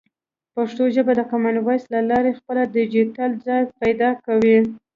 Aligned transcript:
پښتو 0.55 0.83
ژبه 0.95 1.13
د 1.17 1.21
کامن 1.31 1.55
وایس 1.61 1.83
له 1.93 2.01
لارې 2.09 2.37
خپل 2.39 2.57
ډیجیټل 2.75 3.31
ځای 3.45 3.61
پیدا 3.81 4.09
کوي. 4.25 4.57